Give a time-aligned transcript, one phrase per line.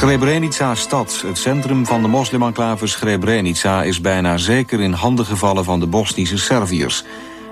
[0.00, 3.82] Srebrenica-stad, het centrum van de moslimenclave Srebrenica...
[3.82, 7.04] is bijna zeker in handen gevallen van de Bosnische Serviërs.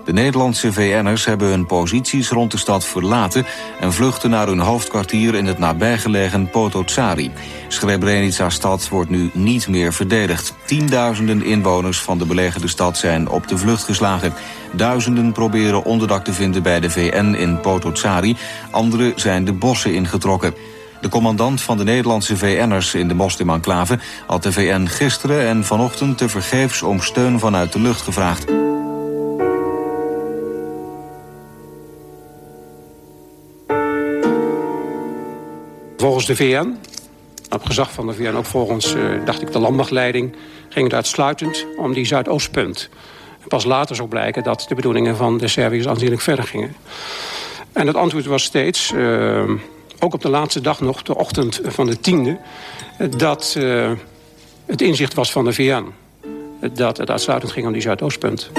[0.05, 3.47] De Nederlandse VN'ers hebben hun posities rond de stad verlaten...
[3.81, 7.31] en vluchten naar hun hoofdkwartier in het nabijgelegen Potocari.
[7.69, 10.55] Srebrenica-stad wordt nu niet meer verdedigd.
[10.65, 14.35] Tienduizenden inwoners van de belegerde stad zijn op de vlucht geslagen.
[14.73, 18.37] Duizenden proberen onderdak te vinden bij de VN in Potocari.
[18.71, 20.55] Anderen zijn de bossen ingetrokken.
[21.01, 23.99] De commandant van de Nederlandse VN'ers in de moslimenclave...
[24.27, 28.45] had de VN gisteren en vanochtend tevergeefs om steun vanuit de lucht gevraagd.
[35.97, 36.77] Volgens de VN,
[37.51, 40.37] op gezag van de VN, ook volgens, uh, dacht ik, de landmachtleiding...
[40.69, 42.89] ging het uitsluitend om die Zuidoostpunt.
[43.49, 46.77] Pas later zou blijken dat de bedoelingen van de Serviërs aanzienlijk verder gingen.
[47.73, 48.93] En het antwoord was steeds...
[48.93, 49.51] Uh,
[49.99, 52.39] ook op de laatste dag nog, de ochtend van de tiende...
[53.17, 53.93] dat uh,
[54.67, 55.85] het inzicht was van de VN.
[56.73, 58.51] Dat het uitsluitend ging om die Zuidoostpunt.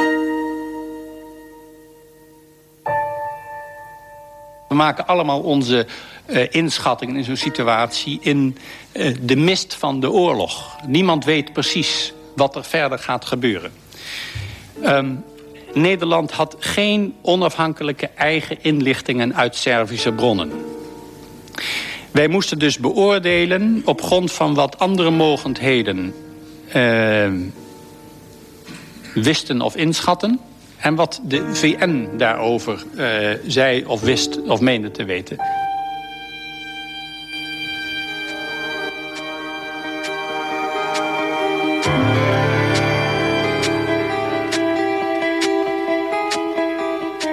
[4.67, 5.88] We maken allemaal onze
[6.28, 8.58] uh, inschattingen in zo'n situatie in
[8.94, 10.76] uh, de mist van de oorlog.
[10.88, 13.72] Niemand weet precies wat er verder gaat gebeuren.
[14.84, 15.23] Um,
[15.73, 20.52] Nederland had geen onafhankelijke eigen inlichtingen uit Servische bronnen.
[22.12, 26.14] Wij moesten dus beoordelen op grond van wat andere mogendheden
[26.76, 27.32] uh,
[29.14, 30.40] wisten of inschatten...
[30.78, 35.38] en wat de VN daarover uh, zei of wist of meende te weten.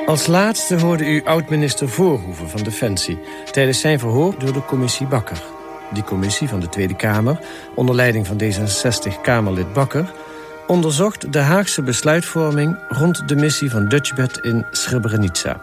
[0.06, 3.18] Als laatste hoorde u oud-minister Voorhoeven van Defensie...
[3.50, 5.42] tijdens zijn verhoor door de commissie Bakker.
[5.92, 7.38] Die commissie van de Tweede Kamer,
[7.74, 10.12] onder leiding van D66-Kamerlid Bakker...
[10.66, 15.60] onderzocht de Haagse besluitvorming rond de missie van Dutchbed in Srebrenica.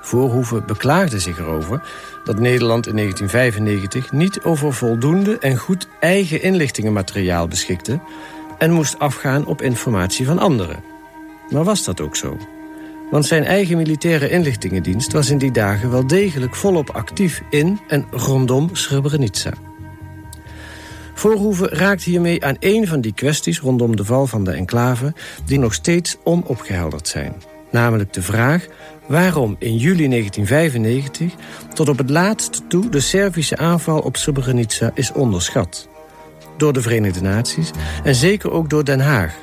[0.00, 1.82] Voorhoeven beklaagde zich erover
[2.24, 4.12] dat Nederland in 1995...
[4.12, 8.00] niet over voldoende en goed eigen inlichtingenmateriaal beschikte...
[8.58, 10.82] en moest afgaan op informatie van anderen.
[11.50, 12.38] Maar was dat ook zo?
[13.10, 18.06] Want zijn eigen militaire inlichtingendienst was in die dagen wel degelijk volop actief in en
[18.10, 19.52] rondom Srebrenica.
[21.14, 25.58] Voorhoeven raakt hiermee aan één van die kwesties rondom de val van de enclave die
[25.58, 27.34] nog steeds onopgehelderd zijn.
[27.70, 28.66] Namelijk de vraag
[29.06, 31.32] waarom in juli 1995
[31.74, 35.88] tot op het laatst toe de Servische aanval op Srebrenica is onderschat.
[36.56, 37.70] Door de Verenigde Naties
[38.04, 39.34] en zeker ook door Den Haag,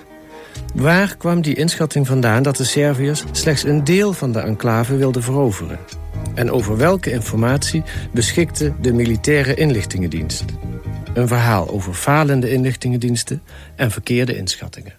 [0.75, 5.23] Waar kwam die inschatting vandaan dat de Serviërs slechts een deel van de enclave wilden
[5.23, 5.79] veroveren?
[6.33, 7.83] En over welke informatie
[8.13, 10.45] beschikte de militaire inlichtingendienst?
[11.13, 13.41] Een verhaal over falende inlichtingendiensten
[13.75, 14.96] en verkeerde inschattingen.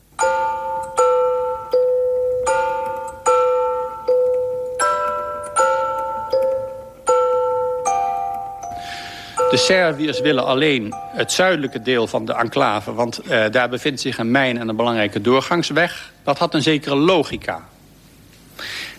[9.50, 12.92] De Serviërs willen alleen het zuidelijke deel van de enclave...
[12.92, 16.12] want uh, daar bevindt zich een mijn en een belangrijke doorgangsweg.
[16.24, 17.68] Dat had een zekere logica.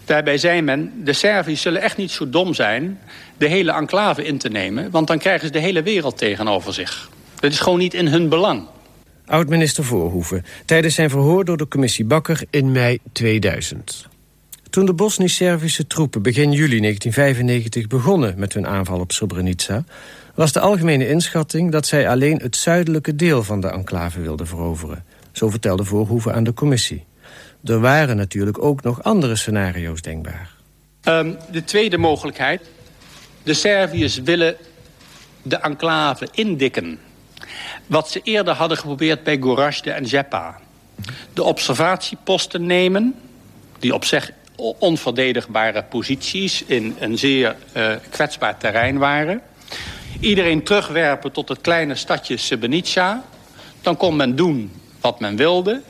[0.05, 2.99] Daarbij zei men, de Serviërs zullen echt niet zo dom zijn...
[3.37, 7.09] de hele enclave in te nemen, want dan krijgen ze de hele wereld tegenover zich.
[7.39, 8.67] Dat is gewoon niet in hun belang.
[9.25, 14.07] Oud-minister Voorhoeven, tijdens zijn verhoor door de commissie Bakker in mei 2000.
[14.69, 19.83] Toen de Bosnisch-Servische troepen begin juli 1995 begonnen met hun aanval op Srebrenica
[20.39, 25.05] was de algemene inschatting dat zij alleen het zuidelijke deel van de enclave wilden veroveren.
[25.31, 27.05] Zo vertelde Voorhoeven aan de commissie.
[27.63, 30.49] Er waren natuurlijk ook nog andere scenario's denkbaar.
[31.03, 32.61] Um, de tweede mogelijkheid.
[33.43, 34.55] De Serviërs willen
[35.41, 36.99] de enclave indikken.
[37.85, 40.59] Wat ze eerder hadden geprobeerd bij Gorazde en Zepa.
[41.33, 43.15] De observatieposten nemen,
[43.79, 46.63] die op zich onverdedigbare posities...
[46.63, 49.41] in een zeer uh, kwetsbaar terrein waren
[50.19, 53.23] iedereen terugwerpen tot het kleine stadje Srebrenica.
[53.81, 54.71] Dan kon men doen
[55.01, 55.81] wat men wilde.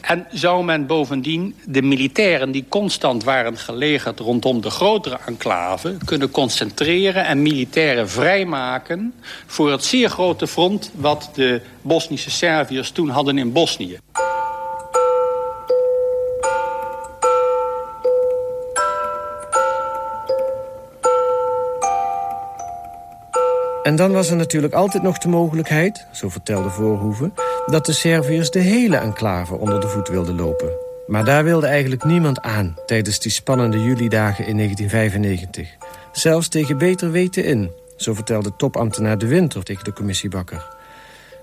[0.00, 5.96] En zou men bovendien de militairen die constant waren gelegerd rondom de grotere enclave...
[6.04, 9.14] kunnen concentreren en militairen vrijmaken
[9.46, 10.90] voor het zeer grote front...
[10.94, 13.98] wat de Bosnische Serviërs toen hadden in Bosnië.
[23.88, 27.34] En dan was er natuurlijk altijd nog de mogelijkheid, zo vertelde Voorhoeven...
[27.66, 30.70] dat de Serviërs de hele enclave onder de voet wilden lopen.
[31.06, 35.68] Maar daar wilde eigenlijk niemand aan tijdens die spannende julidagen in 1995.
[36.12, 37.70] Zelfs tegen beter weten in.
[37.96, 40.66] Zo vertelde topambtenaar De Winter tegen de commissie Bakker.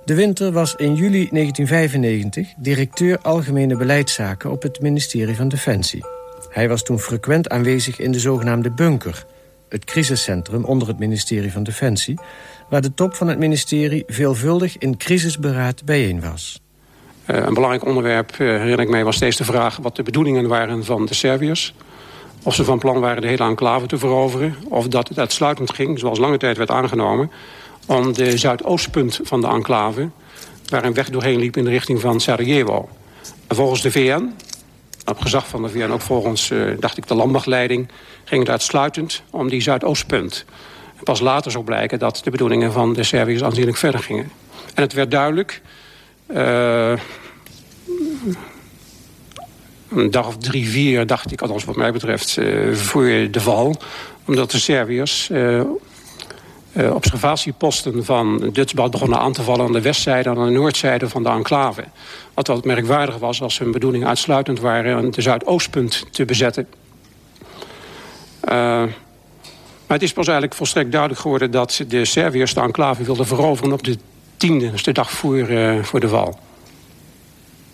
[0.03, 6.05] De Winter was in juli 1995 directeur Algemene Beleidszaken op het ministerie van Defensie.
[6.49, 9.25] Hij was toen frequent aanwezig in de zogenaamde bunker...
[9.69, 12.19] het crisiscentrum onder het ministerie van Defensie...
[12.69, 16.61] waar de top van het ministerie veelvuldig in crisisberaad bijeen was.
[17.27, 19.77] Uh, een belangrijk onderwerp, uh, herinner ik mij, was steeds de vraag...
[19.77, 21.73] wat de bedoelingen waren van de Serviërs.
[22.43, 24.55] Of ze van plan waren de hele enclave te veroveren.
[24.69, 27.31] Of dat het uitsluitend ging, zoals lange tijd werd aangenomen...
[27.87, 30.09] om de zuidoostpunt van de enclave...
[30.69, 32.89] waar een weg doorheen liep in de richting van Sarajevo.
[33.47, 34.33] En volgens de VN,
[35.05, 37.87] op gezag van de VN, ook volgens, uh, dacht ik, de landmachtleiding...
[38.23, 40.45] ging het uitsluitend om die zuidoostpunt.
[41.03, 44.31] Pas later zou blijken dat de bedoelingen van de Serviërs aanzienlijk verder gingen.
[44.73, 45.61] En het werd duidelijk...
[46.27, 46.93] Uh,
[49.89, 53.75] een dag of drie, vier, dacht ik, althans wat mij betreft, uh, voor de val.
[54.25, 55.29] Omdat de Serviërs
[56.75, 61.23] observatieposten van Dutsbad begonnen aan te vallen aan de westzijde en aan de noordzijde van
[61.23, 61.83] de enclave.
[62.33, 66.67] Wat wat merkwaardig was als hun bedoeling uitsluitend waren de zuidoostpunt te bezetten.
[68.45, 68.87] maar
[69.87, 73.83] het is pas eigenlijk volstrekt duidelijk geworden dat de Serviërs de enclave wilden veroveren op
[73.83, 73.97] de
[74.37, 75.47] tiende, dus de dag voor,
[75.81, 76.39] voor de val.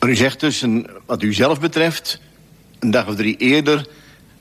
[0.06, 2.20] U zegt dus, een, wat u zelf betreft,
[2.80, 3.88] een dag of drie eerder...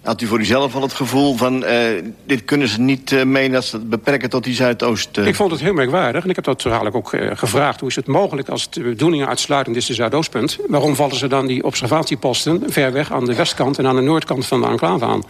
[0.03, 1.65] had u voor uzelf al het gevoel van...
[1.65, 5.17] Uh, dit kunnen ze niet uh, meenemen dat ze het beperken tot die Zuidoost...
[5.17, 5.27] Uh...
[5.27, 7.81] Ik vond het heel merkwaardig en ik heb dat eigenlijk ook gevraagd.
[7.81, 10.59] Hoe is het mogelijk als de bedoeling uitsluitend is de Zuidoostpunt?
[10.69, 13.79] Waarom vallen ze dan die observatieposten ver weg aan de westkant...
[13.79, 15.25] en aan de noordkant van de enclave aan?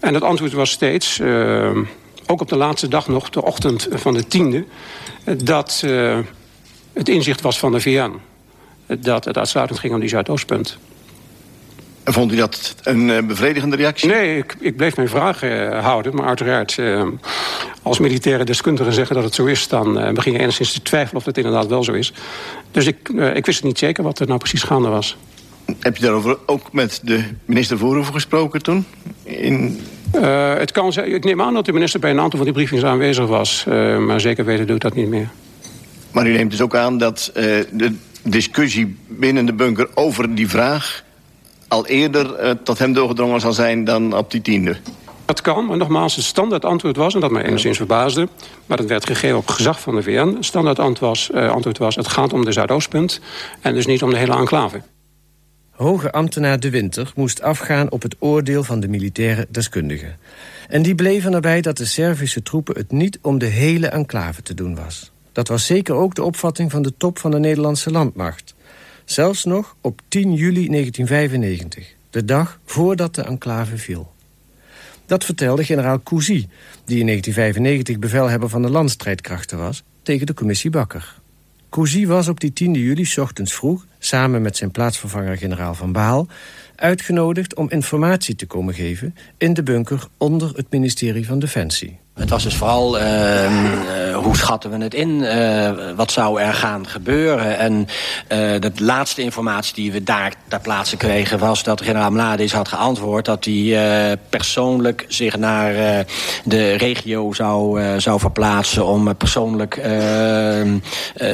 [0.00, 1.20] En het antwoord was steeds,
[2.26, 3.30] ook op de laatste dag nog...
[3.30, 4.64] de ochtend van de tiende,
[5.36, 5.84] dat
[6.92, 8.12] het inzicht was van de VN
[8.86, 10.78] dat het uitsluitend ging om die Zuidoostpunt.
[12.04, 14.08] Vond u dat een uh, bevredigende reactie?
[14.08, 16.14] Nee, ik, ik bleef mijn vragen uh, houden.
[16.14, 17.06] Maar uiteraard, uh,
[17.82, 19.68] als militaire deskundigen zeggen dat het zo is...
[19.68, 22.12] dan begin je enigszins te twijfelen of het inderdaad wel zo is.
[22.70, 25.16] Dus ik, ik wist niet zeker wat er nou precies gaande was.
[25.78, 28.86] Heb je daarover ook met de minister Voorhoeven gesproken toen?
[29.22, 29.80] In...
[30.58, 33.26] het kan, ik neem aan dat de minister bij een aantal van die briefings aanwezig
[33.26, 33.64] was.
[33.98, 35.28] maar zeker weten doe ik dat niet meer.
[36.10, 41.04] Maar u neemt dus ook aan dat de discussie binnen de bunker over die vraag...
[41.72, 44.76] al eerder uh, tot hem doorgedrongen zal zijn dan op die tiende?
[45.24, 47.14] Dat kan, maar nogmaals, het standaard antwoord was...
[47.14, 48.28] en dat mij enigszins verbaasde,
[48.66, 50.34] maar dat werd gegeven op gezag van de VN...
[50.34, 53.20] het standaard antwoord was, uh, antwoord was, het gaat om de Zuidoostpunt...
[53.60, 54.82] en dus niet om de hele enclave.
[55.70, 60.16] Hoge ambtenaar De Winter moest afgaan op het oordeel van de militaire deskundigen.
[60.68, 64.54] En die bleven erbij dat de Servische troepen het niet om de hele enclave te
[64.54, 65.12] doen was.
[65.32, 68.51] Dat was zeker ook de opvatting van de top van de Nederlandse landmacht.
[69.04, 74.12] Zelfs nog op 10 juli 1995, de dag voordat de enclave viel.
[75.06, 76.46] Dat vertelde generaal Cousy,
[76.84, 81.20] die in 1995 bevelhebber van de landstrijdkrachten was, tegen de commissie Bakker.
[81.70, 86.26] Cousy was op die 10 juli ochtends vroeg, samen met zijn plaatsvervanger generaal Van Baal,
[86.76, 91.98] uitgenodigd om informatie te komen geven in de bunker onder het ministerie van Defensie.
[92.14, 96.54] Het was dus vooral uh, uh, hoe schatten we het in, uh, wat zou er
[96.54, 97.58] gaan gebeuren.
[97.58, 97.86] En
[98.60, 101.38] de laatste informatie die we daar ter plaatse kregen...
[101.38, 106.04] was dat generaal Mladic had geantwoord dat hij persoonlijk zich naar
[106.44, 108.86] de regio zou, zou verplaatsen...
[108.86, 109.80] om persoonlijk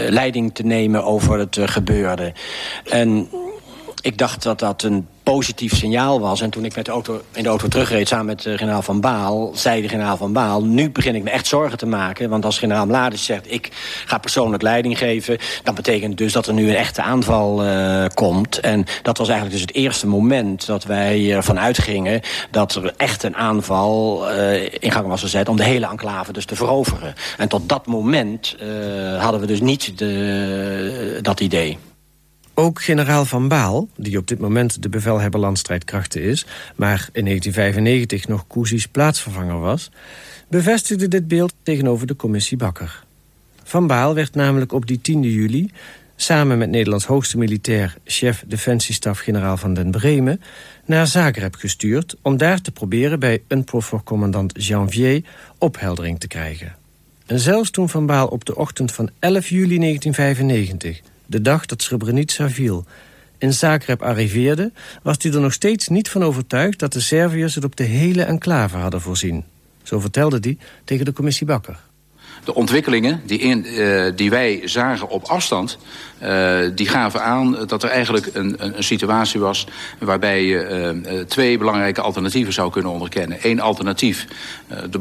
[0.09, 2.33] leiding te nemen over het gebeurde.
[2.85, 3.29] En
[4.01, 6.41] ik dacht dat dat een positief signaal was.
[6.41, 9.01] En toen ik met de auto, in de auto terugreed samen met eh, generaal Van
[9.01, 9.53] Baal...
[9.55, 12.31] zei de generaal Van Baal, nu begin ik me echt zorgen te maken.
[12.31, 13.71] Want als generaal Mladic zegt, ik
[14.05, 15.39] ga persoonlijk leiding geven...
[15.63, 18.61] dan betekent dus dat er nu een echte aanval uh, komt.
[18.61, 22.21] En dat was eigenlijk dus het eerste moment dat wij ervan uitgingen...
[22.51, 26.45] dat er echt een aanval uh, in gang was gezet om de hele enclave dus
[26.45, 27.15] te veroveren.
[27.39, 28.57] En tot dat moment
[29.19, 31.79] hadden we dus niet de, dat idee.
[32.61, 36.47] Ook generaal Van Baal, die op dit moment de bevelhebber landstrijdkrachten is...
[36.77, 39.91] maar in 1995 nog Koezies plaatsvervanger was...
[40.49, 43.05] bevestigde dit beeld tegenover de commissie Bakker.
[43.63, 45.71] Van Baal werd namelijk op die 10 juli...
[46.17, 50.41] samen met Nederlands hoogste militair chef defensiestaf-generaal van den Bremen...
[50.85, 55.23] naar Zagreb gestuurd om daar te proberen bij UNPROFOR-commandant Janvier
[55.59, 56.77] opheldering te krijgen.
[57.27, 61.83] En zelfs toen Van Baal op de ochtend van 11 juli 1995 de dag dat
[61.83, 62.85] Srebrenica viel,
[63.39, 64.73] in Zagreb arriveerde...
[65.03, 68.23] was hij er nog steeds niet van overtuigd dat de Serviërs het op de hele
[68.23, 69.45] enclave hadden voorzien.
[69.83, 71.81] Zo vertelde hij tegen de commissie Bakker.
[72.45, 75.79] de ontwikkelingen die, uh, die wij zagen op afstand...
[76.23, 79.67] Uh, die gaven aan dat er eigenlijk een, een, situatie was...
[79.99, 83.39] waarbij je uh, twee belangrijke alternatieven zou kunnen onderkennen.
[83.43, 84.27] Eén alternatief,
[84.91, 85.01] de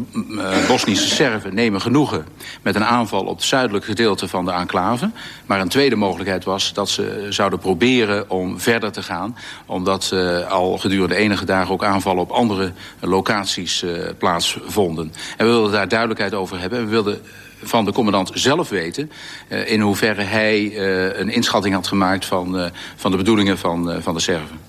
[0.67, 2.25] Bosnische Serven nemen genoegen...
[2.61, 5.11] met een aanval op het zuidelijke gedeelte van de enclave.
[5.45, 9.37] Maar een tweede mogelijkheid was dat ze zouden proberen om verder te gaan...
[9.65, 10.15] omdat
[10.49, 13.85] al gedurende enige dagen ook aanvallen op andere locaties
[14.17, 15.13] plaatsvonden.
[15.37, 16.79] En we wilden daar duidelijkheid over hebben.
[16.83, 17.21] We wilden
[17.63, 19.11] van de commandant zelf weten...
[19.49, 24.01] Uh, in hoeverre hij uh, een inschatting had gemaakt van, uh, van de bedoelingen van,
[24.01, 24.59] van de Serven.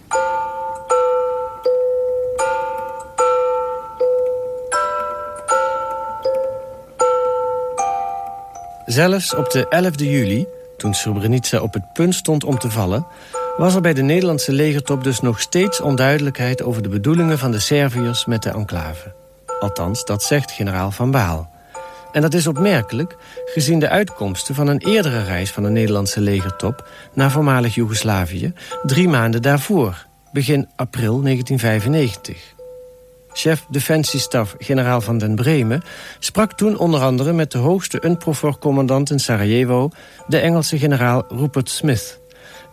[8.86, 13.06] Zelfs op de 11e juli, toen Srebrenica op het punt stond om te vallen...
[13.56, 16.62] was er bij de Nederlandse legertop dus nog steeds onduidelijkheid...
[16.62, 19.14] over de bedoelingen van de Serviërs met de enclave.
[19.60, 21.57] Althans, dat zegt generaal Van Baal.
[22.12, 26.88] En dat is opmerkelijk, gezien de uitkomsten van een eerdere reis van de Nederlandse legertop
[27.14, 32.56] naar voormalig Joegoslavië, drie maanden daarvoor, begin april 1995.
[33.32, 35.82] Chef defensiestaf generaal van den Bremen
[36.18, 39.90] sprak toen onder andere met de hoogste UNPROFOR-commandant in Sarajevo,
[40.26, 42.20] de Engelse generaal Rupert Smith.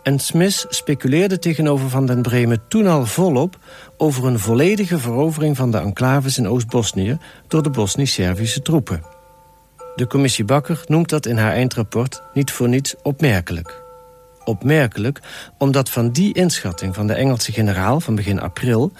[0.02, 3.58] En Smith speculeerde tegenover Van den Bremen toen al volop...
[3.96, 7.18] over een volledige verovering van de enclaves in Oost-Bosnië...
[7.48, 9.15] door de Bosnisch-Servische troepen.
[9.96, 13.82] De commissie Bakker noemt dat in haar eindrapport niet voor niets opmerkelijk.
[14.44, 15.20] Opmerkelijk
[15.58, 18.92] omdat van die inschatting van de Engelse generaal van begin april...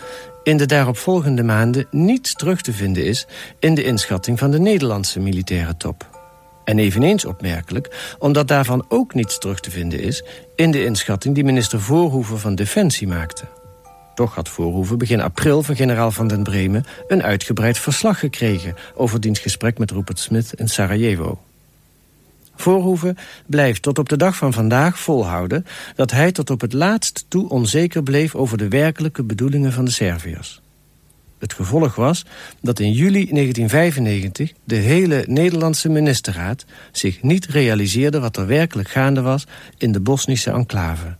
[0.43, 3.27] in de daaropvolgende maanden niets terug te vinden is...
[3.59, 6.07] in de inschatting van de Nederlandse militaire top.
[6.65, 10.25] En eveneens opmerkelijk omdat daarvan ook niets terug te vinden is...
[10.55, 13.45] in de inschatting die minister Voorhoeven van Defensie maakte.
[14.17, 16.85] Toch had Voorhoeven begin april van generaal Van den Bremen...
[17.09, 21.41] een uitgebreid verslag gekregen over diens gesprek met Rupert Smith in Sarajevo.
[22.55, 25.67] Voorhoeven blijft tot op de dag van vandaag volhouden...
[25.95, 29.91] dat hij tot op het laatst toe onzeker bleef over de werkelijke bedoelingen van de
[29.91, 30.61] Serviërs.
[31.39, 32.25] Het gevolg was
[32.61, 36.65] dat in juli 1995 de hele Nederlandse ministerraad...
[36.93, 39.47] zich niet realiseerde wat er werkelijk gaande was
[39.79, 41.17] in de Bosnische enclave.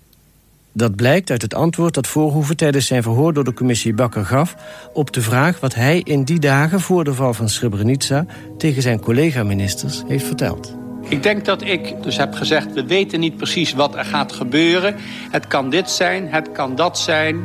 [0.77, 4.55] Dat blijkt uit het antwoord dat Voorhoeven tijdens zijn verhoor door de commissie Bakker gaf...
[4.93, 8.27] op de vraag wat hij in die dagen voor de val van Srebrenica...
[8.59, 10.75] tegen zijn collega-ministers heeft verteld.
[11.09, 14.97] Ik denk dat ik dus heb gezegd, we weten niet precies wat er gaat gebeuren.
[15.31, 17.41] Het kan dit zijn, het kan dat zijn.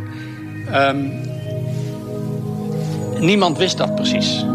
[0.73, 1.11] Um,
[3.19, 4.45] niemand wist dat precies.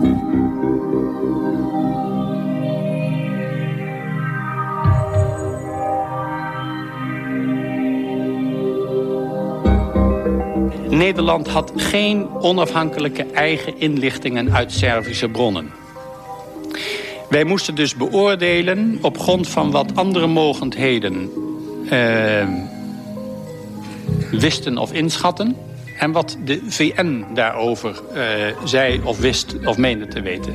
[10.97, 15.71] Nederland had geen onafhankelijke eigen inlichtingen uit Servische bronnen.
[17.29, 21.31] Wij moesten dus beoordelen op grond van wat andere mogendheden
[21.93, 22.49] uh,
[24.31, 25.57] wisten of inschatten...
[25.99, 28.23] en wat de VN daarover uh,
[28.65, 30.55] zei of wist of meende te weten.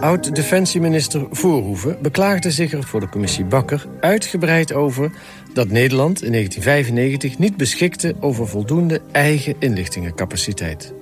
[0.00, 5.10] Oud-defensieminister Voorhoeven beklaagde zich er voor de commissie Bakker uitgebreid over
[5.52, 10.92] dat Nederland in 1995 niet beschikte over voldoende eigen inlichtingencapaciteit.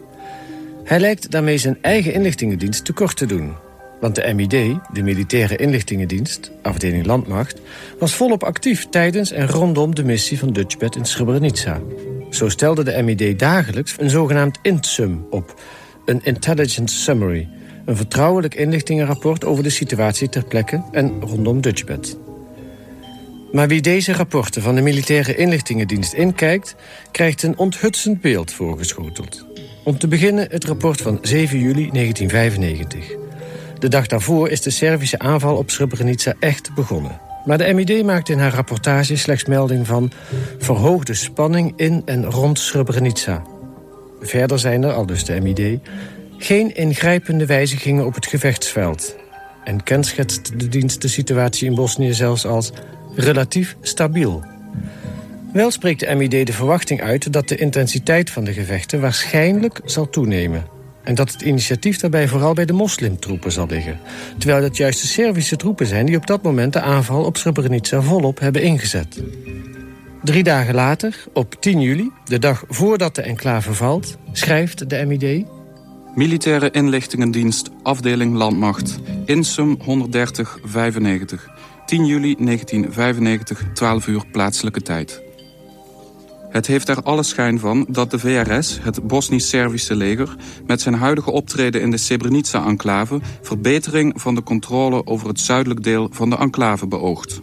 [0.85, 3.53] Hij lijkt daarmee zijn eigen inlichtingendienst tekort te doen.
[4.01, 4.51] Want de MID,
[4.93, 7.61] de Militaire Inlichtingendienst, afdeling Landmacht...
[7.99, 11.81] was volop actief tijdens en rondom de missie van Dutchbed in Srebrenica.
[12.31, 15.61] Zo stelde de MID dagelijks een zogenaamd INTSUM op...
[16.05, 17.49] een Intelligence Summary,
[17.85, 19.45] een vertrouwelijk inlichtingenrapport...
[19.45, 22.28] over de situatie ter plekke en rondom Dutchbed.
[23.53, 26.75] Maar wie deze rapporten van de Militaire Inlichtingendienst inkijkt...
[27.11, 29.47] krijgt een onthutsend beeld voorgeschoteld.
[29.85, 33.17] Om te beginnen het rapport van 7 juli 1995.
[33.79, 37.21] De dag daarvoor is de Servische aanval op Srebrenica echt begonnen.
[37.45, 40.11] Maar de MID maakt in haar rapportage slechts melding van...
[40.59, 43.43] verhoogde spanning in en rond Srebrenica.
[44.21, 45.79] Verder zijn er, al dus de MID...
[46.39, 49.17] geen ingrijpende wijzigingen op het gevechtsveld.
[49.65, 52.73] En kenschetst de dienst de situatie in Bosnië zelfs als
[53.15, 54.45] relatief stabiel.
[55.53, 60.11] Wel spreekt de MID de verwachting uit dat de intensiteit van de gevechten waarschijnlijk zal
[60.11, 60.67] toenemen.
[61.03, 63.99] En dat het initiatief daarbij vooral bij de moslimtroepen zal liggen.
[64.39, 68.01] Terwijl het juist de Servische troepen zijn die op dat moment de aanval op Srebrenica
[68.01, 69.23] volop hebben ingezet.
[70.23, 75.47] Drie dagen later, op 10 juli, de dag voordat de enclave valt, schrijft de MID...
[76.15, 81.49] Militaire inlichtingendienst, afdeling landmacht, insum 13095.
[81.89, 85.23] 10 juli 1995, 12 uur plaatselijke tijd.
[86.51, 90.37] Het heeft er alle schijn van dat de VRS, het Bosnisch-Servische leger...
[90.67, 93.21] met zijn huidige optreden in de Srebrenica-enclave...
[93.43, 97.39] verbetering van de controle over het zuidelijk deel van de enclave beoogt.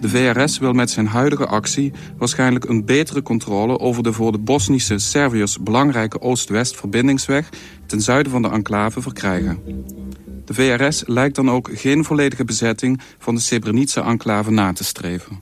[0.00, 3.78] De VRS wil met zijn huidige actie waarschijnlijk een betere controle...
[3.78, 7.48] over de voor de Bosnische Serviërs belangrijke Oost-West verbindingsweg...
[7.86, 9.58] ten zuiden van de enclave verkrijgen.
[10.44, 15.40] De VRS lijkt dan ook geen volledige bezetting van de Srebrenica-enclave na te streven.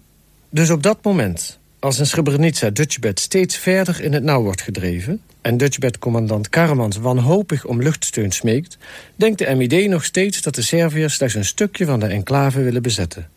[0.51, 5.21] Dus op dat moment, als in Srebrenica Dutchbed steeds verder in het nauw wordt gedreven...
[5.41, 8.79] en Dutchbed-commandant Karamans wanhopig om luchtsteun smeekt...
[9.17, 12.83] denkt de MID nog steeds dat de Serviërs slechts een stukje van de enclave willen
[12.83, 13.29] bezetten.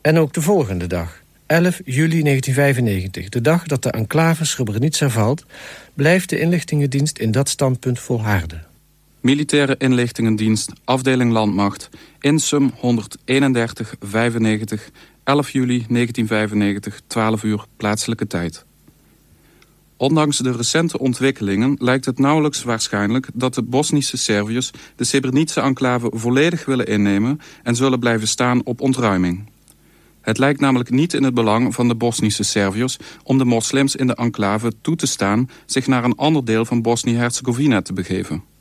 [0.00, 5.44] En ook de volgende dag, 11 juli 1995, de dag dat de enclave Srebrenica valt...
[5.94, 8.66] blijft de inlichtingendienst in dat standpunt volharden.
[9.22, 11.88] Militaire inlichtingendienst, afdeling landmacht,
[12.20, 14.90] Insum 131 95
[15.24, 18.64] 11 juli 1995, 12 uur plaatselijke tijd.
[19.96, 26.64] Ondanks de recente ontwikkelingen lijkt het nauwelijks waarschijnlijk dat de Bosnische Serviërs de Srebrenica-enclave volledig
[26.64, 29.50] willen innemen en zullen blijven staan op ontruiming.
[30.20, 34.06] Het lijkt namelijk niet in het belang van de Bosnische Serviërs om de moslims in
[34.06, 38.51] de enclave toe te staan zich naar een ander deel van Bosnië-Herzegovina te begeven.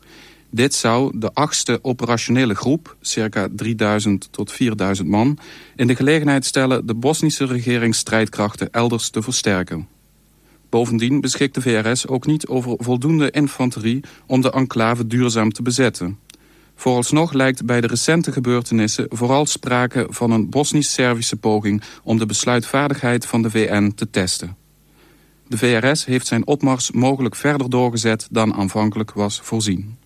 [0.54, 5.38] Dit zou de achtste operationele groep, circa 3000 tot 4000 man,
[5.76, 9.88] in de gelegenheid stellen de Bosnische regeringsstrijdkrachten elders te versterken.
[10.70, 16.20] Bovendien beschikt de VRS ook niet over voldoende infanterie om de enclave duurzaam te bezetten.
[16.76, 23.26] Vooralsnog lijkt bij de recente gebeurtenissen vooral sprake van een Bosnisch-Servische poging om de besluitvaardigheid
[23.26, 24.56] van de VN te testen.
[25.48, 29.98] De VRS heeft zijn opmars mogelijk verder doorgezet dan aanvankelijk was voorzien.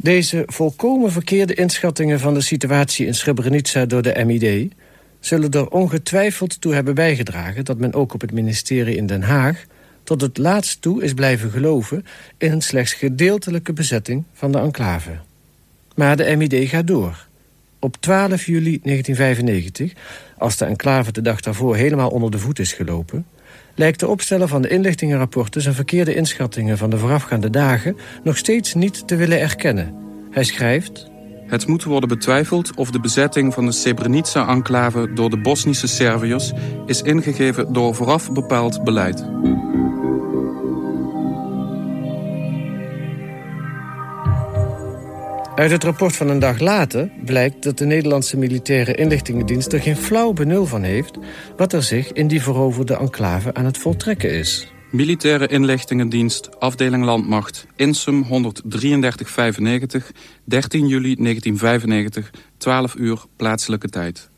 [0.00, 4.72] Deze volkomen verkeerde inschattingen van de situatie in Srebrenica door de MID...
[5.20, 9.64] zullen er ongetwijfeld toe hebben bijgedragen dat men ook op het ministerie in Den Haag...
[10.02, 15.18] tot het laatst toe is blijven geloven in een slechts gedeeltelijke bezetting van de enclave.
[15.94, 17.26] Maar de MID gaat door.
[17.78, 19.92] Op 12 juli 1995,
[20.38, 23.26] als de enclave de dag daarvoor helemaal onder de voet is gelopen
[23.78, 25.62] lijkt de opsteller van de inlichtingenrapporten...
[25.62, 27.96] zijn verkeerde inschattingen van de voorafgaande dagen...
[28.22, 29.94] nog steeds niet te willen erkennen.
[30.30, 31.10] Hij schrijft...
[31.46, 35.12] Het moet worden betwijfeld of de bezetting van de Srebrenica-enclave...
[35.12, 36.52] door de Bosnische Serviërs
[36.86, 39.24] is ingegeven door vooraf bepaald beleid.
[45.58, 49.96] Uit het rapport van een dag later blijkt dat de Nederlandse militaire inlichtingendienst er geen
[49.96, 51.18] flauw benul van heeft
[51.56, 54.72] wat er zich in die veroverde enclave aan het voltrekken is.
[54.90, 60.10] Militaire inlichtingendienst, afdeling landmacht, Insum 13395,
[60.44, 64.30] 13 juli 1995, 12 uur plaatselijke tijd.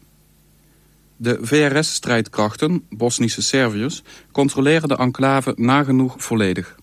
[1.16, 4.02] De VRS-strijdkrachten, Bosnische Serviërs,
[4.32, 6.78] controleren de enclave nagenoeg volledig.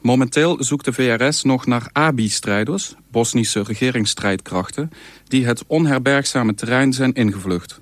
[0.00, 4.90] Momenteel zoekt de VRS nog naar ABI-strijders, Bosnische regeringsstrijdkrachten,
[5.24, 7.80] die het onherbergzame terrein zijn ingevlucht.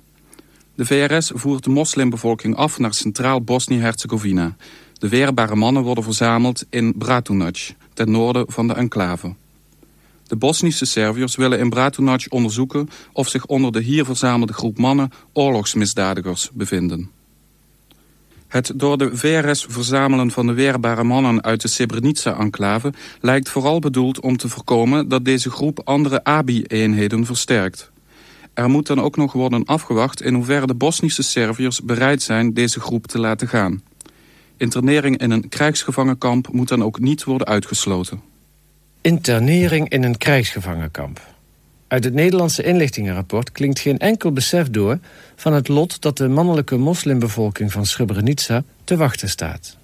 [0.75, 4.55] De VRS voert de moslimbevolking af naar centraal Bosnië-Herzegovina.
[4.93, 7.57] De weerbare mannen worden verzameld in Bratunac,
[7.93, 9.35] ten noorden van de enclave.
[10.27, 15.11] De Bosnische Serviërs willen in Bratunac onderzoeken of zich onder de hier verzamelde groep mannen
[15.33, 17.16] oorlogsmisdadigers bevinden.
[18.47, 24.19] Het door de VRS verzamelen van de weerbare mannen uit de Srebrenica-enclave lijkt vooral bedoeld
[24.19, 27.91] om te voorkomen dat deze groep andere ABI-eenheden versterkt.
[28.53, 32.79] Er moet dan ook nog worden afgewacht in hoeverre de Bosnische Serviërs bereid zijn deze
[32.79, 33.83] groep te laten gaan.
[34.57, 38.21] Internering in een krijgsgevangenkamp moet dan ook niet worden uitgesloten.
[39.01, 41.21] Internering in een krijgsgevangenkamp.
[41.87, 44.99] Uit het Nederlandse inlichtingenrapport klinkt geen enkel besef door...
[45.35, 49.77] van het lot dat de mannelijke moslimbevolking van Srebrenica te wachten staat.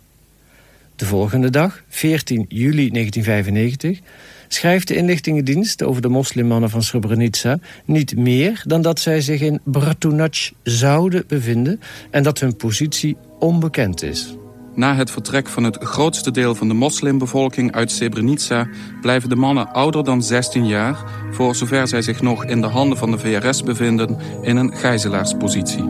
[0.96, 4.00] De volgende dag, 14 juli 1995,
[4.48, 9.60] schrijft de inlichtingendienst over de moslimmannen van Srebrenica niet meer dan dat zij zich in
[9.64, 14.36] Bratunac zouden bevinden en dat hun positie onbekend is.
[14.76, 18.68] Na het vertrek van het grootste deel van de moslimbevolking uit Srebrenica...
[19.02, 20.98] blijven de mannen ouder dan 16 jaar...
[21.32, 24.18] voor zover zij zich nog in de handen van de VRS bevinden...
[24.42, 25.84] in een gijzelaarspositie.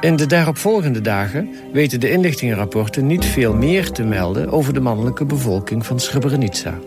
[0.00, 4.50] In de daaropvolgende dagen weten de inlichtingenrapporten niet veel meer te melden...
[4.50, 6.78] over de mannelijke bevolking van Srebrenica.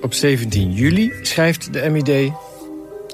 [0.00, 2.32] Op 17 juli schrijft de MID...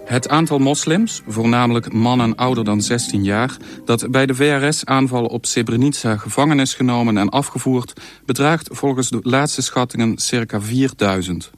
[0.09, 3.57] Het aantal moslims, voornamelijk mannen ouder dan 16 jaar...
[3.85, 7.93] dat bij de VRS-aanvallen op Srebrenica gevangen is genomen en afgevoerd...
[8.27, 11.51] bedraagt volgens de laatste schattingen circa 4000.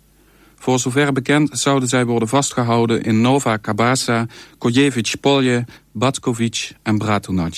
[0.56, 4.26] Voor zover bekend zouden zij worden vastgehouden in Nova Kabasa,
[4.58, 7.54] Kojevic Polje, Batkovic en Bratunac.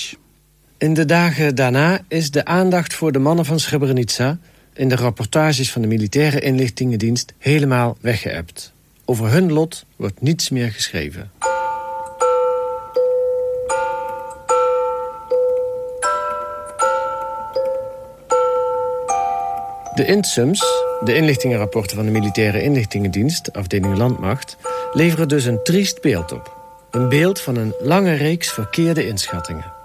[0.77, 4.37] In de dagen daarna is de aandacht voor de mannen van Srebrenica...
[4.73, 8.72] in de rapportages van de militaire inlichtingendienst helemaal weggeëpt.
[9.13, 11.31] Over hun lot wordt niets meer geschreven.
[19.95, 20.63] De INTSUMS,
[21.03, 24.57] de inlichtingenrapporten van de Militaire Inlichtingendienst, afdeling Landmacht,
[24.91, 26.55] leveren dus een triest beeld op.
[26.91, 29.82] Een beeld van een lange reeks verkeerde inschattingen.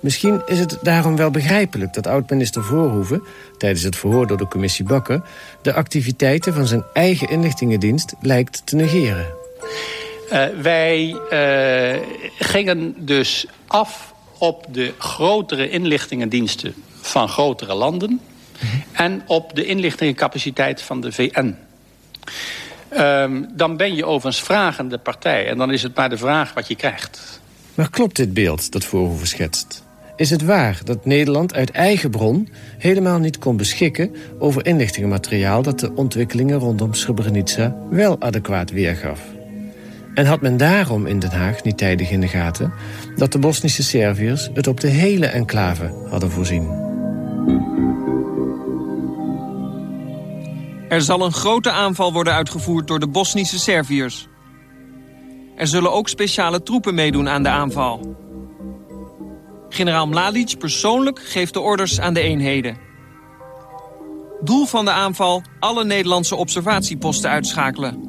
[0.00, 3.22] Misschien is het daarom wel begrijpelijk dat oud-minister Voorhoeven...
[3.58, 5.22] tijdens het verhoor door de commissie Bakker...
[5.62, 9.26] de activiteiten van zijn eigen inlichtingendienst lijkt te negeren.
[10.32, 12.00] Uh, wij uh,
[12.38, 18.20] gingen dus af op de grotere inlichtingendiensten van grotere landen...
[18.92, 21.56] en op de inlichtingencapaciteit van de VN.
[22.96, 25.46] Um, dan ben je overigens vragende partij.
[25.46, 27.40] En dan is het maar de vraag wat je krijgt.
[27.74, 29.86] Maar klopt dit beeld dat Voorhoeven schetst?
[30.18, 35.80] Is het waar dat Nederland uit eigen bron helemaal niet kon beschikken over inlichtingenmateriaal dat
[35.80, 39.20] de ontwikkelingen rondom Srebrenica wel adequaat weergaf?
[40.14, 42.72] En had men daarom in Den Haag niet tijdig in de gaten
[43.16, 46.68] dat de Bosnische Serviërs het op de hele enclave hadden voorzien?
[50.88, 54.28] Er zal een grote aanval worden uitgevoerd door de Bosnische Serviërs.
[55.56, 58.26] Er zullen ook speciale troepen meedoen aan de aanval.
[59.68, 62.76] Generaal Mladic persoonlijk geeft de orders aan de eenheden.
[64.40, 68.08] Doel van de aanval alle Nederlandse observatieposten uitschakelen.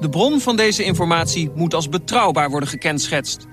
[0.00, 3.46] De bron van deze informatie moet als betrouwbaar worden gekenschetst.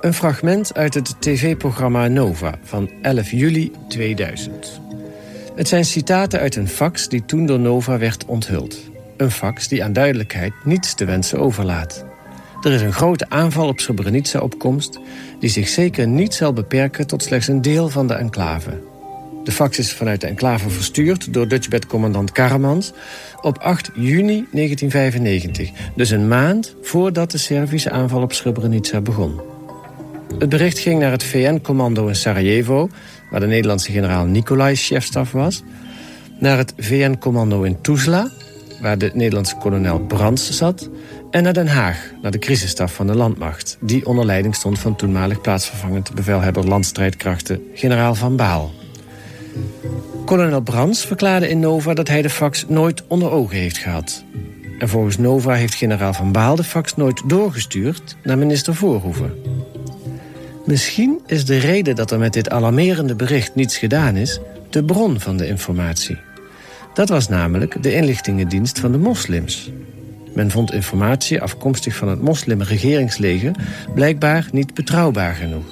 [0.00, 4.80] Een fragment uit het tv-programma Nova van 11 juli 2000.
[5.54, 8.78] Het zijn citaten uit een fax die toen door Nova werd onthuld.
[9.16, 12.04] Een fax die aan duidelijkheid niets te wensen overlaat.
[12.66, 15.00] Er is een grote aanval op Srebrenica-opkomst...
[15.40, 18.82] die zich zeker niet zal beperken tot slechts een deel van de enclave.
[19.44, 22.92] De fax is vanuit de enclave verstuurd door Dutchbed-commandant Karamans...
[23.40, 29.40] op 8 juni 1995, dus een maand voordat de Servische aanval op Srebrenica begon.
[30.38, 32.88] Het bericht ging naar het VN-commando in Sarajevo...
[33.30, 35.62] waar de Nederlandse generaal Nicolai chefstaf was...
[36.38, 38.30] naar het VN-commando in Tuzla,
[38.80, 40.88] waar de Nederlandse kolonel Brands zat...
[41.30, 43.78] en naar Den Haag, naar de crisisstaf van de landmacht...
[43.80, 47.60] die onder leiding stond van toenmalig plaatsvervangend bevelhebber landstrijdkrachten...
[47.74, 48.72] generaal Van Baal.
[50.24, 54.24] Kolonel Brands verklaarde in Nova dat hij de fax nooit onder ogen heeft gehad.
[54.78, 59.34] En volgens Nova heeft generaal Van Baal de fax nooit doorgestuurd naar minister Voorhoeven.
[60.64, 64.40] Misschien is de reden dat er met dit alarmerende bericht niets gedaan is...
[64.70, 66.18] de bron van de informatie.
[66.96, 69.70] Dat was namelijk de inlichtingendienst van de moslims.
[70.34, 73.54] Men vond informatie afkomstig van het moslimregeringsleger...
[73.94, 75.66] blijkbaar niet betrouwbaar genoeg.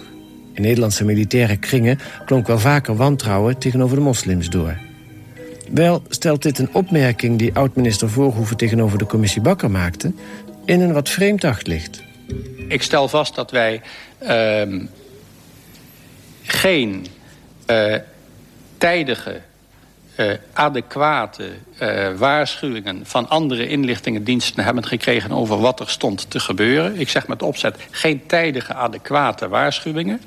[0.53, 4.77] In Nederlandse militaire kringen klonk wel vaker wantrouwen tegenover de moslims door.
[5.71, 10.13] Wel stelt dit een opmerking die oud-minister Voorhoeven tegenover de commissie Bakker maakte...
[10.65, 12.03] in een wat vreemd daglicht.
[12.69, 13.81] Ik stel vast dat wij
[14.23, 14.81] uh,
[16.43, 17.07] geen
[17.67, 17.97] uh,
[18.79, 19.41] tijdige,
[20.17, 21.51] uh, adequate
[21.83, 27.01] uh, waarschuwingen van andere inlichtingendiensten hebben gekregen over wat er stond te gebeuren.
[27.01, 30.21] Ik zeg met opzet geen tijdige, adequate waarschuwingen.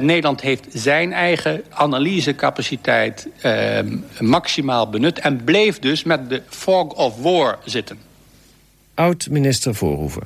[0.00, 3.28] Nederland heeft zijn eigen analysecapaciteit
[4.20, 7.98] maximaal benut en bleef dus met de fog of war zitten.
[8.94, 10.22] Oud-minister Voorhoeven.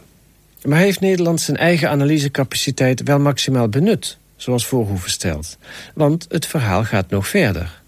[0.65, 5.59] Maar heeft Nederland zijn eigen analysecapaciteit wel maximaal benut, zoals Voorhoeven stelt?
[5.95, 7.80] Want het verhaal gaat nog verder.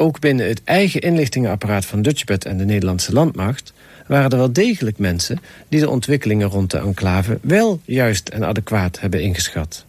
[0.00, 3.72] Ook binnen het eigen inlichtingenapparaat van Dutchbed en de Nederlandse landmacht
[4.06, 9.00] waren er wel degelijk mensen die de ontwikkelingen rond de enclave wel juist en adequaat
[9.00, 9.84] hebben ingeschat.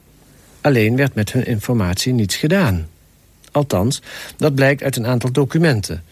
[0.62, 2.88] Alleen werd met hun informatie niets gedaan.
[3.52, 4.02] Althans,
[4.38, 6.04] dat blijkt uit een aantal documenten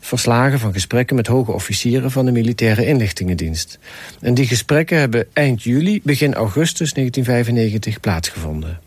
[0.00, 3.78] verslagen van gesprekken met hoge officieren van de militaire inlichtingendienst.
[4.20, 8.80] En die gesprekken hebben eind juli, begin augustus 1995 plaatsgevonden.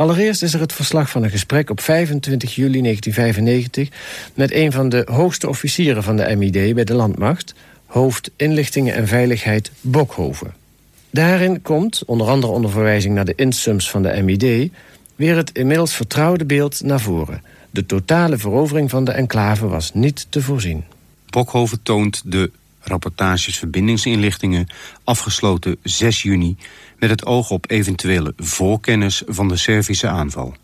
[0.00, 3.88] Allereerst is er het verslag van een gesprek op 25 juli 1995...
[4.34, 7.54] met een van de hoogste officieren van de MID bij de landmacht...
[7.86, 10.54] hoofd Inlichtingen en Veiligheid Bokhoven.
[11.10, 14.70] Daarin komt, onder andere onder verwijzing naar de insums van de MID...
[15.16, 17.42] weer het inmiddels vertrouwde beeld naar voren...
[17.70, 20.84] De totale verovering van de enclave was niet te voorzien.
[21.26, 24.66] Bokhoven toont de rapportages verbindingsinlichtingen
[25.04, 26.56] afgesloten 6 juni...
[26.98, 30.54] met het oog op eventuele voorkennis van de Servische aanval.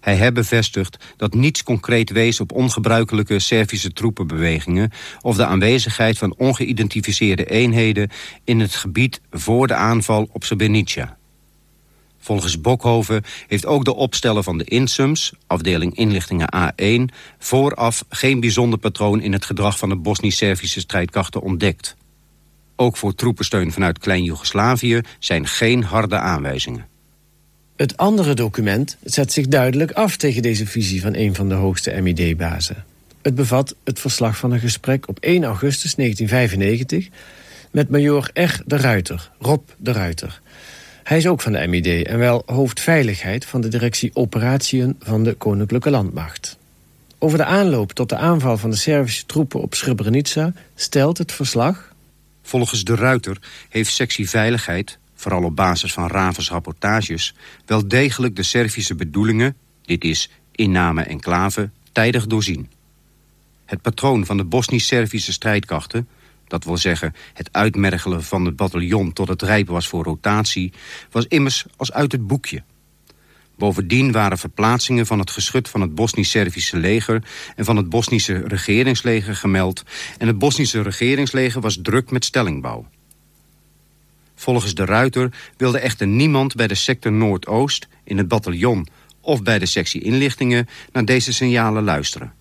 [0.00, 6.34] Hij heeft bevestigd dat niets concreet wees op ongebruikelijke Servische troepenbewegingen of de aanwezigheid van
[6.36, 8.10] ongeïdentificeerde eenheden
[8.44, 11.16] in het gebied voor de aanval op Srebrenica.
[12.26, 18.78] Volgens Bokhoven heeft ook de opsteller van de Insums, afdeling inlichtingen A1, vooraf geen bijzonder
[18.78, 21.96] patroon in het gedrag van de Bosnisch-Servische strijdkrachten ontdekt.
[22.76, 26.86] Ook voor troepensteun vanuit Klein-Joegoslavië zijn geen harde aanwijzingen.
[27.76, 32.00] Het andere document zet zich duidelijk af tegen deze visie van een van de hoogste
[32.00, 32.84] MID-bazen.
[33.22, 37.08] Het bevat het verslag van een gesprek op 1 augustus 1995
[37.70, 38.62] met major R.
[38.64, 40.40] de Ruiter, Rob de Ruiter.
[41.06, 45.34] Hij is ook van de MID en wel hoofdveiligheid van de directie Operatiën van de
[45.34, 46.58] Koninklijke Landmacht.
[47.18, 51.94] Over de aanloop tot de aanval van de Servische troepen op Srebrenica stelt het verslag...
[52.42, 53.38] Volgens de Ruiter
[53.68, 57.34] heeft sectie Veiligheid vooral op basis van Ravens rapportages...
[57.66, 62.70] wel degelijk de Servische bedoelingen, dit is inname enclave, tijdig doorzien.
[63.64, 66.08] Het patroon van de Bosnisch-Servische strijdkrachten...
[66.46, 70.72] dat wil zeggen het uitmergelen van het bataljon tot het rijp was voor rotatie...
[71.10, 72.62] was immers als uit het boekje...
[73.56, 77.22] Bovendien waren verplaatsingen van het geschut van het Bosnisch-Servische leger...
[77.56, 79.82] en van het Bosnische regeringsleger gemeld...
[80.18, 82.88] en het Bosnische regeringsleger was druk met stellingbouw.
[84.34, 87.88] Volgens de Ruiter wilde echter niemand bij de sector Noordoost...
[88.04, 88.86] in het bataljon
[89.20, 92.32] of bij de sectie inlichtingen naar deze signalen luisteren.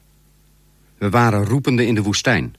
[0.97, 2.55] We waren roepende in de woestijn.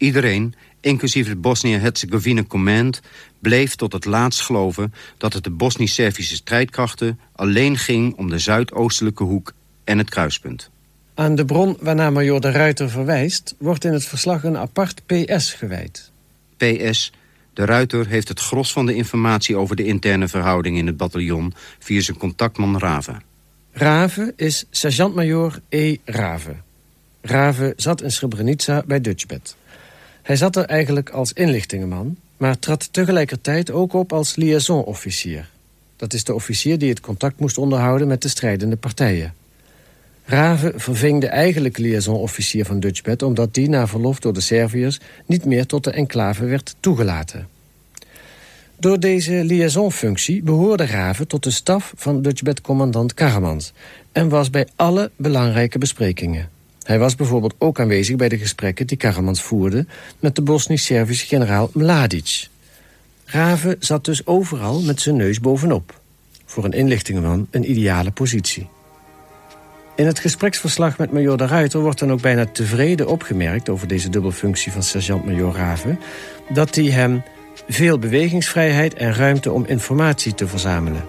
[0.00, 3.00] Iedereen, inclusief het Bosnië-Herzegovina Command...
[3.38, 7.20] bleef tot het laatst geloven dat het de Bosnisch-Servische strijdkrachten...
[7.32, 9.52] alleen ging om de zuidoostelijke hoek
[9.84, 10.70] en het kruispunt.
[11.14, 13.54] Aan de bron waarna major de Ruiter verwijst...
[13.58, 16.10] wordt in het verslag een apart PS gewijd.
[16.56, 17.12] PS
[17.52, 21.54] de Ruiter heeft het gros van de informatie over de interne verhouding in het bataljon
[21.78, 23.22] via zijn contactman Raven.
[23.72, 25.96] Raven is sergeant-majoor E.
[26.04, 26.62] Raven.
[27.20, 29.56] Raven zat in Srebrenica bij Dutchbed.
[30.30, 35.48] Hij zat er eigenlijk als inlichtingenman, maar trad tegelijkertijd ook op als liaison-officier.
[35.96, 39.34] Dat is de officier die het contact moest onderhouden met de strijdende partijen.
[40.24, 43.22] Raven verving de eigenlijke liaison-officier van Dutchbed...
[43.22, 47.48] omdat die na verlof door de Serviërs niet meer tot de enclave werd toegelaten.
[48.76, 53.72] Door deze liaisonfunctie behoorde Raven tot de staf van Dutchbed-commandant Karamans...
[54.12, 56.59] en was bij alle belangrijke besprekingen.
[56.90, 59.86] Hij was bijvoorbeeld ook aanwezig bij de gesprekken die Karamans voerde...
[60.20, 62.48] met de Bosnisch-Servische generaal Mladic.
[63.24, 66.00] Raven zat dus overal met zijn neus bovenop.
[66.44, 68.68] Voor een inlichtingenman een ideale positie.
[69.96, 73.68] In het gespreksverslag met major de Ruiter wordt dan ook bijna tevreden opgemerkt...
[73.68, 75.98] over deze dubbelfunctie van sergeant-major Raven...
[76.48, 77.22] dat hij hem
[77.68, 81.02] veel bewegingsvrijheid en ruimte om informatie te verzamelen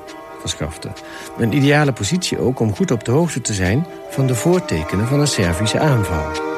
[1.37, 3.85] Een ideale positie ook om goed op de hoogte te zijn...
[4.09, 6.49] van de voortekenen van een Servische aanval.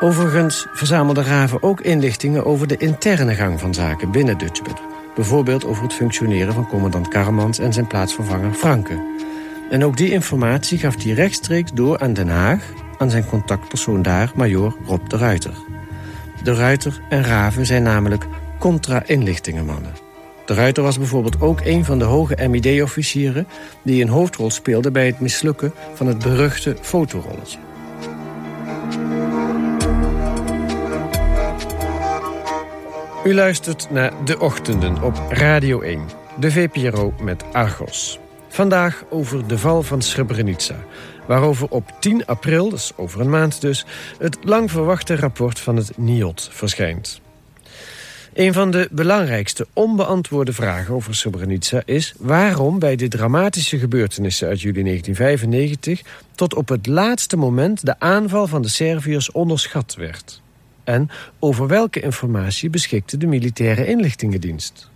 [0.00, 4.80] Overigens verzamelde Raven ook inlichtingen over de interne gang van zaken binnen Dutchbed.
[5.14, 9.20] Bijvoorbeeld over het functioneren van commandant Karmans en zijn plaatsvervanger Franke.
[9.70, 12.72] En ook die informatie gaf hij rechtstreeks door aan Den Haag...
[12.98, 15.54] aan zijn contactpersoon daar, major Rob de Ruiter.
[16.42, 18.26] De Ruiter en Raven zijn namelijk
[18.58, 19.92] contra-inlichtingenmannen.
[20.44, 23.46] De Ruiter was bijvoorbeeld ook een van de hoge MID-officieren...
[23.82, 27.58] die een hoofdrol speelde bij het mislukken van het beruchte fotorolletje.
[33.24, 36.00] U luistert naar De Ochtenden op Radio 1.
[36.38, 38.18] De VPRO met Argos.
[38.48, 40.74] Vandaag over de val van Srebrenica.
[41.26, 43.84] Waarover op 10 april, dus over een maand dus...
[44.18, 47.20] het lang verwachte rapport van het NIOT verschijnt.
[48.34, 52.14] Een van de belangrijkste onbeantwoorde vragen over Srebrenica is...
[52.18, 56.02] waarom bij de dramatische gebeurtenissen uit juli 1995...
[56.34, 60.42] tot op het laatste moment de aanval van de Serviërs onderschat werd.
[60.84, 64.90] En over welke informatie beschikte de militaire inlichtingendienst?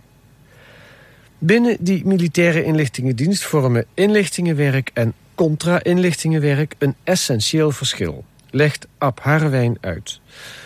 [1.37, 8.25] Binnen die militaire inlichtingendienst vormen inlichtingenwerk en contra-inlichtingenwerk een essentieel verschil.
[8.49, 10.19] Legt Ab Harrewijn uit.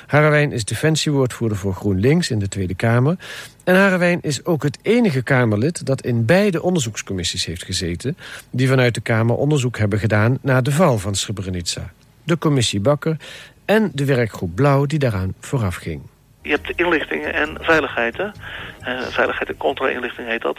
[0.08, 3.18] Harrewijn is defensiewoordvoerder voor GroenLinks in de Tweede Kamer.
[3.64, 8.18] En Harrewijn is ook het enige Kamerlid dat in beide onderzoekscommissies heeft gezeten...
[8.50, 11.94] die vanuit de Kamer onderzoek hebben gedaan naar de val van Srebrenica.
[12.24, 13.18] De commissie Bakker
[13.66, 16.02] en de werkgroep Blauw die daaraan vooraf ging.
[16.42, 18.26] Je hebt inlichtingen en veiligheid, hè?
[18.26, 20.58] Uh, veiligheid en contra-inlichting heet dat.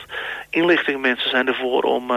[0.50, 2.16] Inlichtingmensen zijn ervoor om uh,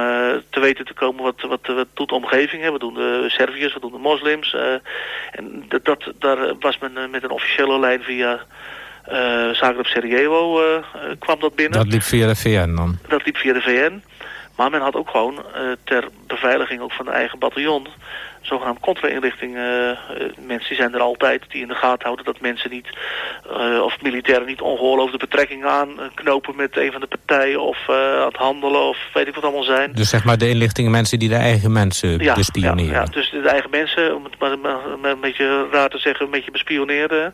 [0.50, 2.62] te weten te komen wat, wat, wat doet de omgeving.
[2.62, 2.72] Hè?
[2.72, 4.54] Wat doen de Serviërs, wat doen de moslims.
[4.54, 4.62] Uh,
[5.32, 8.40] en dat, dat, daar was men met een officiële lijn via
[9.12, 10.62] uh, Zagreb Sarajevo
[11.20, 11.80] kwam dat binnen.
[11.80, 12.98] Dat liep via de VN dan?
[13.08, 14.04] Dat liep via de VN.
[14.56, 15.46] Maar men had ook gewoon
[15.84, 17.88] ter beveiliging ook van de eigen bataljon
[18.46, 19.56] zogenaamd contra-inrichting.
[19.56, 19.62] Uh,
[20.40, 22.88] mensen die zijn er altijd die in de gaten houden dat mensen niet,
[23.52, 28.36] uh, of militairen niet ongeoorloofde betrekkingen aanknopen met een van de partijen of aan het
[28.36, 29.92] handelen of weet ik wat allemaal zijn.
[29.94, 32.92] Dus zeg maar de inlichtingen mensen die de eigen mensen ja, bespioneren.
[32.92, 36.32] Ja, ja, dus de eigen mensen, om het maar, een beetje raar te zeggen, een
[36.32, 37.34] beetje bespioneren.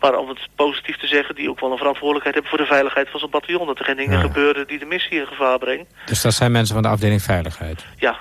[0.00, 3.10] Maar om het positief te zeggen, die ook wel een verantwoordelijkheid hebben voor de veiligheid
[3.10, 3.66] van zo'n bataljon.
[3.66, 4.20] Dat er geen dingen ja.
[4.20, 5.86] gebeuren die de missie in gevaar brengen.
[6.06, 7.84] Dus dat zijn mensen van de afdeling veiligheid?
[7.96, 8.18] Ja,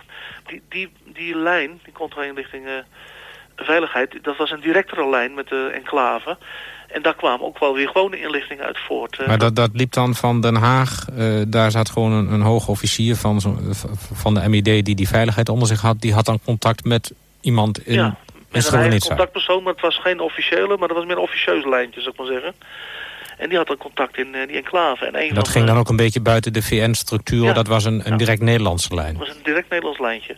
[0.49, 2.71] die, die, die lijn, die contra-inlichting uh,
[3.55, 6.37] veiligheid, dat was een directere lijn met de enclave.
[6.87, 9.19] En daar kwamen ook wel weer gewone inlichtingen uit voort.
[9.19, 9.27] Uh.
[9.27, 12.67] Maar dat, dat liep dan van Den Haag, uh, daar zat gewoon een, een hoog
[12.67, 13.41] officier van,
[14.13, 16.01] van de MID die die veiligheid onder zich had.
[16.01, 18.17] Die had dan contact met iemand in, ja,
[18.51, 22.01] in een contactpersoon, maar het was geen officiële, maar dat was meer een officieus lijntje,
[22.01, 22.53] zou ik maar zeggen.
[23.39, 25.05] En die had dan contact in uh, die enclave.
[25.05, 27.43] En een dat van ging de, dan ook een beetje buiten de VN-structuur.
[27.43, 27.53] Ja.
[27.53, 28.17] Dat was een, een Ja.
[28.17, 29.13] direct Nederlandse lijn.
[29.17, 30.37] Dat was een direct Nederlands lijntje.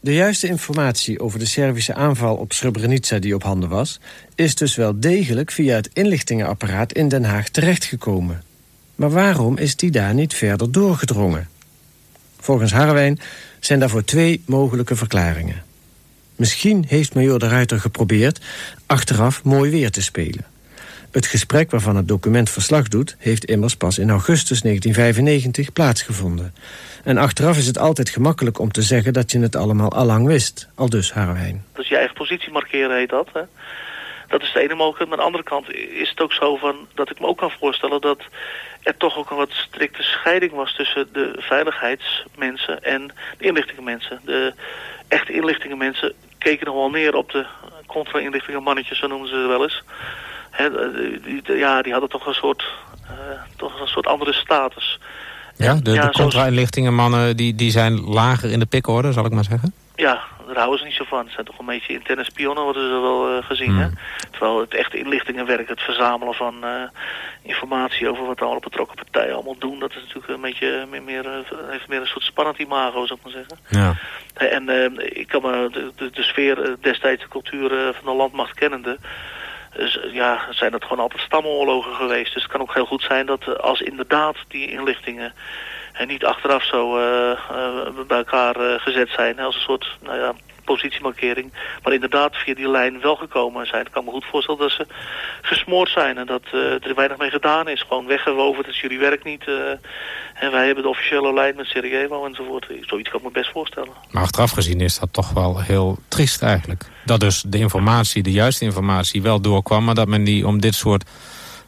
[0.00, 4.00] De juiste informatie over de Servische aanval op Srebrenica die op handen was...
[4.34, 8.42] is dus wel degelijk via het inlichtingenapparaat in Den Haag terechtgekomen.
[8.94, 11.48] Maar waarom is die daar niet verder doorgedrongen?
[12.38, 13.18] Volgens Harwijn
[13.60, 15.62] zijn daarvoor twee mogelijke verklaringen.
[16.36, 18.40] Misschien heeft major de Ruiter geprobeerd
[18.86, 20.44] achteraf mooi weer te spelen.
[21.10, 23.16] Het gesprek waarvan het document verslag doet...
[23.18, 26.54] heeft immers pas in augustus 1995 plaatsgevonden.
[27.04, 29.12] En achteraf is het altijd gemakkelijk om te zeggen...
[29.12, 31.64] dat je het allemaal allang wist, al dus Harwijn.
[31.74, 33.28] Dus je eigen positie markeren heet dat.
[33.32, 33.40] Hè?
[34.28, 35.08] Dat is de ene mogelijkheid.
[35.08, 37.50] Maar aan de andere kant is het ook zo van dat ik me ook kan
[37.50, 38.20] voorstellen dat
[38.82, 44.20] er toch ook een wat strikte scheiding was tussen de veiligheidsmensen en de inlichtingenmensen.
[44.24, 44.52] De
[45.08, 47.46] echte inlichtingenmensen keken nog wel neer op de
[47.86, 49.82] contra-inlichtingenmannetjes, zo noemen ze ze wel eens.
[50.50, 50.70] Hè,
[51.20, 52.64] die, ja, die hadden toch een soort,
[53.06, 53.12] eh,
[53.56, 54.98] toch een soort andere status.
[55.56, 59.44] Ja, de, Ja, de contra-inlichtingenmannen die, die zijn lager in de pikorde, zal ik maar
[59.44, 59.72] zeggen.
[59.96, 61.24] Ja, daar houden ze niet zo van.
[61.24, 63.76] Het zijn toch een beetje interne spionnen, worden ze wel eh, gezien.
[63.76, 63.88] Hè?
[64.30, 66.70] Terwijl het echte inlichtingenwerk, het verzamelen van eh,
[67.42, 71.26] informatie over wat alle betrokken partijen allemaal doen, dat is natuurlijk een beetje meer, meer,
[71.26, 71.32] eh,
[71.68, 73.58] heeft meer een soort spannend imago, zou ik maar zeggen.
[73.68, 73.94] Ja.
[74.34, 77.94] Eh, En eh, ik kan me de, de, de sfeer eh, destijds de cultuur eh,
[77.94, 78.98] van de landmacht kennende.
[79.72, 82.34] Dus, eh, ja, zijn dat gewoon altijd stamoorlogen geweest.
[82.34, 85.34] Dus het kan ook heel goed zijn dat eh, als inderdaad die inlichtingen
[85.92, 90.18] en niet achteraf zo eh, eh, bij elkaar eh, gezet zijn als een soort nou
[90.18, 90.32] ja,
[90.72, 91.52] positiemarkering.
[91.82, 93.86] Maar inderdaad via die lijn wel gekomen zijn.
[93.86, 94.86] Ik kan me goed voorstellen dat ze
[95.42, 97.80] gesmoord zijn en dat eh, er weinig mee gedaan is.
[97.88, 99.44] Gewoon weggewoven, dat is jullie werk niet.
[99.46, 99.54] eh,
[100.44, 102.66] en wij hebben de officiële lijn met Sarajevo enzovoort.
[102.80, 103.92] Zoiets kan ik me best voorstellen.
[104.10, 106.84] Maar achteraf gezien is dat toch wel heel triest eigenlijk.
[107.04, 109.84] Dat dus de informatie, de juiste informatie wel doorkwam...
[109.84, 111.04] maar dat men die om dit soort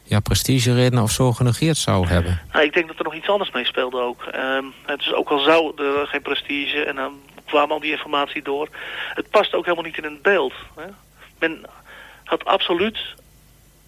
[0.03, 2.41] ja, prestigeredenen of zo genegeerd zou hebben.
[2.51, 4.23] Nou, ik denk dat er nog iets anders mee speelde ook.
[4.23, 7.13] Ehm, het is ook al zou er geen prestige en dan
[7.45, 8.67] kwam al die informatie door.
[9.13, 10.53] Het past ook helemaal niet in het beeld.
[10.75, 10.85] Hè?
[11.39, 11.65] Men
[12.23, 12.97] had absoluut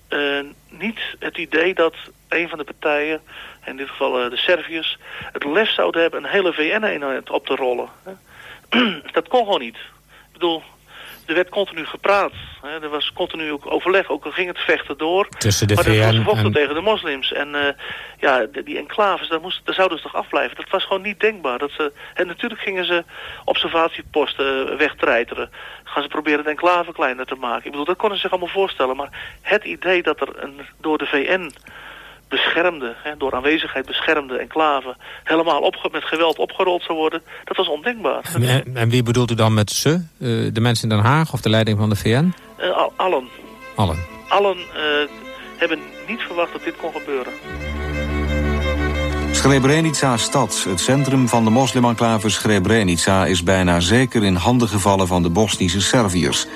[0.08, 0.39] eh,
[0.70, 1.96] niet het idee dat
[2.30, 3.22] een van de partijen,
[3.65, 4.98] in dit geval eh, de Serviërs,
[5.32, 7.89] het lef zouden hebben een hele VN-eenheid op te rollen.
[8.04, 8.13] Hè?
[9.12, 9.76] dat kon gewoon niet.
[9.76, 10.63] Ik bedoel,
[11.26, 12.32] er werd continu gepraat.
[12.62, 12.82] Hè?
[12.82, 15.28] Er was continu ook overleg, ook al ging het vechten door.
[15.38, 17.34] Tussen de maar er was VN gevochten en- tegen de moslims.
[17.34, 17.74] En eh,
[18.20, 20.56] ja, die enclaves, daar, moest, daar zouden ze toch afblijven.
[20.56, 21.58] Dat was gewoon niet denkbaar.
[21.58, 23.04] Dat ze, en natuurlijk gingen ze
[23.46, 25.50] observatieposten wegtreiteren.
[25.84, 27.66] Gaan ze proberen de enclave kleiner te maken.
[27.66, 28.96] Ik bedoel, dat konden ze zich allemaal voorstellen.
[28.96, 31.52] Maar het idee dat er een, door de VN
[32.30, 34.96] beschermde, hè, door aanwezigheid beschermde enclave...
[35.24, 38.24] helemaal opge met geweld opgerold zou worden, dat was ondenkbaar.
[38.34, 39.90] En, en wie bedoelt u dan met ze?
[39.90, 42.34] Eh, de mensen in Den Haag of de leiding van de VN?
[42.58, 43.28] Eh, al- allen,
[43.76, 43.98] Allen.
[44.28, 45.10] allen eh,
[45.58, 47.34] hebben niet verwacht dat dit kon gebeuren.
[49.32, 53.26] Srebrenica stad, het centrum van de moslimenclave Srebrenica...
[53.26, 56.48] is bijna zeker in handen gevallen van de Bosnische Serviërs.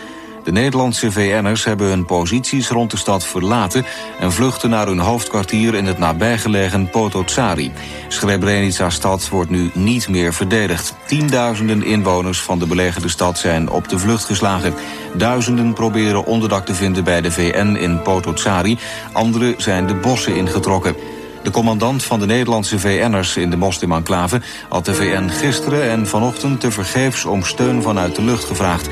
[0.43, 3.86] De Nederlandse VN'ers hebben hun posities rond de stad verlaten...
[4.19, 7.71] en vluchten naar hun hoofdkwartier in het nabijgelegen Potocari.
[8.08, 10.95] Srebrenica stad wordt nu niet meer verdedigd.
[11.06, 14.73] Tienduizenden inwoners van de belegerde stad zijn op de vlucht geslagen.
[15.13, 18.78] Duizenden proberen onderdak te vinden bij de VN in Potocari.
[19.12, 20.95] Anderen zijn de bossen ingetrokken.
[21.43, 24.42] De commandant van de Nederlandse VN'ers in de moslimenclave...
[24.69, 28.90] had de VN gisteren en vanochtend tevergeefs om steun vanuit de lucht gevraagd.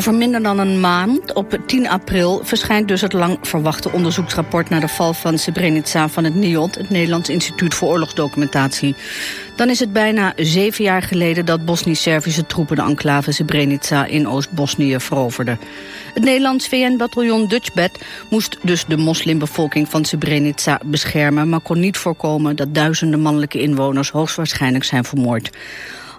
[0.00, 4.80] Over minder dan een maand, op 10 april, verschijnt dus het lang verwachte onderzoeksrapport naar
[4.80, 8.94] de val van Srebrenica van het NIOD, het Nederlands Instituut voor Oorlogsdocumentatie.
[9.56, 15.00] Dan is het bijna zeven jaar geleden dat Bosnisch-Servische troepen de enclave Srebrenica in Oost-Bosnië
[15.00, 15.58] veroverden.
[16.14, 22.56] Het Nederlands VN-bataljon Dutchbed moest dus de moslimbevolking van Srebrenica beschermen, maar kon niet voorkomen
[22.56, 25.50] dat duizenden mannelijke inwoners hoogstwaarschijnlijk zijn vermoord.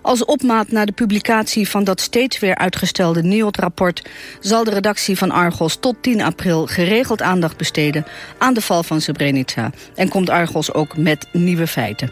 [0.01, 4.01] Als opmaat naar de publicatie van dat steeds weer uitgestelde NIOD-rapport...
[4.39, 8.05] zal de redactie van Argos tot 10 april geregeld aandacht besteden...
[8.37, 9.71] aan de val van Srebrenica.
[9.95, 12.11] En komt Argos ook met nieuwe feiten.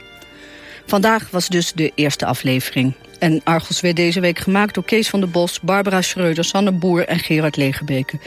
[0.85, 2.93] Vandaag was dus de eerste aflevering.
[3.19, 7.07] En Argos werd deze week gemaakt door Kees van der Bos, Barbara Schreuder, Sanne Boer
[7.07, 8.19] en Gerard Legebeke.